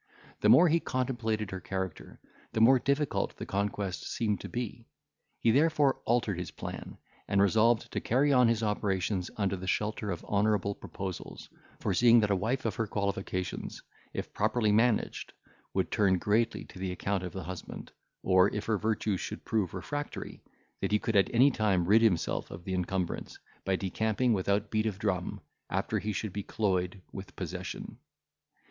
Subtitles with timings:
[0.39, 2.19] The more he contemplated her character,
[2.53, 4.87] the more difficult the conquest seemed to be:
[5.37, 10.09] he therefore altered his plan, and resolved to carry on his operations under the shelter
[10.09, 15.33] of honourable proposals, foreseeing that a wife of her qualifications, if properly managed,
[15.71, 17.91] would turn greatly to the account of the husband,
[18.23, 20.41] or, if her virtue should prove refractory,
[20.79, 24.87] that he could at any time rid himself of the encumbrance, by decamping without beat
[24.87, 27.99] of drum, after he should be cloyed with possession.